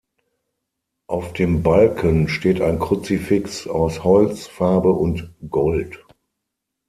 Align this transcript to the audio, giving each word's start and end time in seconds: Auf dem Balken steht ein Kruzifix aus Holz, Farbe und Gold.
Auf 1.05 1.31
dem 1.33 1.61
Balken 1.61 2.27
steht 2.27 2.59
ein 2.59 2.79
Kruzifix 2.79 3.67
aus 3.67 4.03
Holz, 4.03 4.47
Farbe 4.47 4.93
und 4.93 5.31
Gold. 5.47 6.03